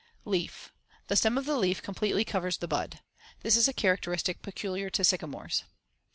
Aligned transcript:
]Leaf: 0.33 0.71
The 1.09 1.15
stem 1.15 1.37
of 1.37 1.45
the 1.45 1.55
leaf 1.59 1.83
completely 1.83 2.25
covers 2.25 2.57
the 2.57 2.67
bud. 2.67 3.01
This 3.41 3.55
is 3.55 3.67
a 3.67 3.71
characteristic 3.71 4.41
peculiar 4.41 4.89
to 4.89 5.03
sycamores. 5.03 5.63